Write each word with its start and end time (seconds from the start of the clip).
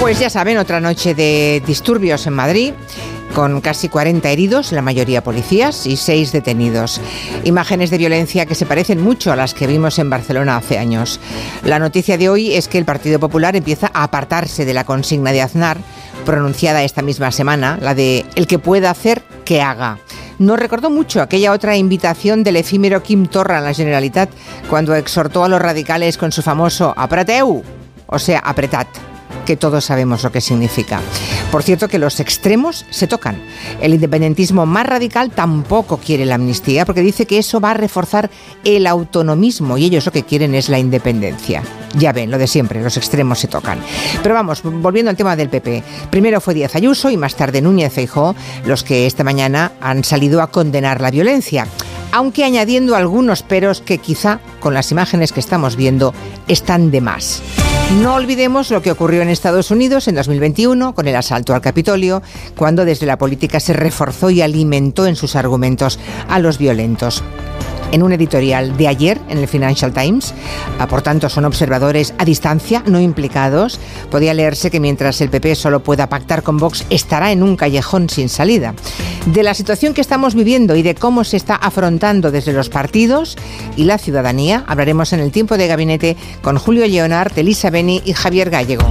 Pues 0.00 0.20
ya 0.20 0.30
saben, 0.30 0.58
otra 0.58 0.80
noche 0.80 1.14
de 1.14 1.62
disturbios 1.66 2.26
en 2.26 2.34
Madrid 2.34 2.72
con 3.34 3.60
casi 3.60 3.88
40 3.88 4.30
heridos, 4.30 4.72
la 4.72 4.82
mayoría 4.82 5.22
policías, 5.22 5.86
y 5.86 5.96
6 5.96 6.32
detenidos. 6.32 7.00
Imágenes 7.44 7.90
de 7.90 7.98
violencia 7.98 8.46
que 8.46 8.54
se 8.54 8.66
parecen 8.66 9.00
mucho 9.00 9.30
a 9.32 9.36
las 9.36 9.54
que 9.54 9.66
vimos 9.66 9.98
en 9.98 10.10
Barcelona 10.10 10.56
hace 10.56 10.78
años. 10.78 11.20
La 11.64 11.78
noticia 11.78 12.18
de 12.18 12.28
hoy 12.28 12.54
es 12.54 12.68
que 12.68 12.78
el 12.78 12.84
Partido 12.84 13.20
Popular 13.20 13.54
empieza 13.54 13.90
a 13.92 14.04
apartarse 14.04 14.64
de 14.64 14.74
la 14.74 14.84
consigna 14.84 15.32
de 15.32 15.42
Aznar, 15.42 15.78
pronunciada 16.24 16.82
esta 16.82 17.02
misma 17.02 17.30
semana, 17.30 17.78
la 17.80 17.94
de 17.94 18.24
el 18.34 18.46
que 18.46 18.58
pueda 18.58 18.90
hacer, 18.90 19.22
que 19.44 19.62
haga. 19.62 19.98
Nos 20.38 20.58
recordó 20.58 20.90
mucho 20.90 21.20
aquella 21.20 21.52
otra 21.52 21.76
invitación 21.76 22.44
del 22.44 22.56
efímero 22.56 23.02
Kim 23.02 23.26
Torra 23.26 23.58
en 23.58 23.64
la 23.64 23.74
Generalitat 23.74 24.30
cuando 24.68 24.94
exhortó 24.94 25.44
a 25.44 25.48
los 25.48 25.60
radicales 25.60 26.16
con 26.16 26.32
su 26.32 26.42
famoso 26.42 26.94
apreteu, 26.96 27.64
o 28.08 28.18
sea, 28.18 28.40
apretad 28.40 28.86
que 29.48 29.56
todos 29.56 29.86
sabemos 29.86 30.22
lo 30.24 30.30
que 30.30 30.42
significa. 30.42 31.00
Por 31.50 31.62
cierto 31.62 31.88
que 31.88 31.98
los 31.98 32.20
extremos 32.20 32.84
se 32.90 33.06
tocan. 33.06 33.40
El 33.80 33.94
independentismo 33.94 34.66
más 34.66 34.86
radical 34.86 35.30
tampoco 35.30 35.96
quiere 35.96 36.26
la 36.26 36.34
amnistía 36.34 36.84
porque 36.84 37.00
dice 37.00 37.24
que 37.24 37.38
eso 37.38 37.58
va 37.58 37.70
a 37.70 37.74
reforzar 37.74 38.28
el 38.64 38.86
autonomismo 38.86 39.78
y 39.78 39.86
ellos 39.86 40.04
lo 40.04 40.12
que 40.12 40.24
quieren 40.24 40.54
es 40.54 40.68
la 40.68 40.78
independencia. 40.78 41.62
Ya 41.94 42.12
ven, 42.12 42.30
lo 42.30 42.36
de 42.36 42.46
siempre, 42.46 42.82
los 42.82 42.98
extremos 42.98 43.38
se 43.38 43.48
tocan. 43.48 43.80
Pero 44.22 44.34
vamos, 44.34 44.62
volviendo 44.62 45.10
al 45.10 45.16
tema 45.16 45.34
del 45.34 45.48
PP. 45.48 45.82
Primero 46.10 46.42
fue 46.42 46.52
Díaz 46.52 46.74
Ayuso 46.74 47.08
y 47.08 47.16
más 47.16 47.34
tarde 47.34 47.62
Núñez 47.62 47.94
Feijó 47.94 48.36
los 48.66 48.84
que 48.84 49.06
esta 49.06 49.24
mañana 49.24 49.72
han 49.80 50.04
salido 50.04 50.42
a 50.42 50.50
condenar 50.50 51.00
la 51.00 51.10
violencia 51.10 51.66
aunque 52.10 52.44
añadiendo 52.44 52.96
algunos 52.96 53.42
peros 53.42 53.82
que 53.82 53.98
quizá 53.98 54.40
con 54.60 54.72
las 54.72 54.90
imágenes 54.92 55.32
que 55.32 55.40
estamos 55.40 55.76
viendo 55.76 56.14
están 56.48 56.90
de 56.90 57.02
más. 57.02 57.42
No 57.96 58.14
olvidemos 58.14 58.70
lo 58.70 58.82
que 58.82 58.92
ocurrió 58.92 59.22
en 59.22 59.30
Estados 59.30 59.70
Unidos 59.70 60.08
en 60.08 60.14
2021 60.14 60.94
con 60.94 61.08
el 61.08 61.16
asalto 61.16 61.54
al 61.54 61.62
Capitolio, 61.62 62.22
cuando 62.54 62.84
desde 62.84 63.06
la 63.06 63.16
política 63.16 63.60
se 63.60 63.72
reforzó 63.72 64.28
y 64.28 64.42
alimentó 64.42 65.06
en 65.06 65.16
sus 65.16 65.34
argumentos 65.34 65.98
a 66.28 66.38
los 66.38 66.58
violentos 66.58 67.24
en 67.92 68.02
un 68.02 68.12
editorial 68.12 68.76
de 68.76 68.88
ayer 68.88 69.18
en 69.28 69.38
el 69.38 69.48
Financial 69.48 69.92
Times. 69.92 70.34
Ah, 70.78 70.86
por 70.86 71.02
tanto, 71.02 71.28
son 71.28 71.44
observadores 71.44 72.14
a 72.18 72.24
distancia, 72.24 72.82
no 72.86 73.00
implicados. 73.00 73.80
Podía 74.10 74.34
leerse 74.34 74.70
que 74.70 74.80
mientras 74.80 75.20
el 75.20 75.30
PP 75.30 75.54
solo 75.54 75.82
pueda 75.82 76.08
pactar 76.08 76.42
con 76.42 76.58
Vox, 76.58 76.84
estará 76.90 77.32
en 77.32 77.42
un 77.42 77.56
callejón 77.56 78.10
sin 78.10 78.28
salida. 78.28 78.74
De 79.32 79.42
la 79.42 79.52
situación 79.52 79.92
que 79.92 80.00
estamos 80.00 80.34
viviendo 80.34 80.74
y 80.74 80.82
de 80.82 80.94
cómo 80.94 81.22
se 81.22 81.36
está 81.36 81.54
afrontando 81.54 82.30
desde 82.30 82.54
los 82.54 82.70
partidos 82.70 83.36
y 83.76 83.84
la 83.84 83.98
ciudadanía, 83.98 84.64
hablaremos 84.66 85.12
en 85.12 85.20
el 85.20 85.32
tiempo 85.32 85.58
de 85.58 85.66
gabinete 85.66 86.16
con 86.40 86.56
Julio 86.58 86.86
Leonard, 86.86 87.38
Elisa 87.38 87.68
Beni 87.68 88.00
y 88.06 88.14
Javier 88.14 88.48
Gallego. 88.48 88.88